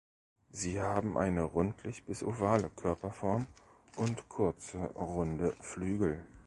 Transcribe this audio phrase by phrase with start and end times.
[0.49, 3.45] Sie haben eine rundlich bis ovale Körperform
[3.97, 6.25] und kurze runde Flügel.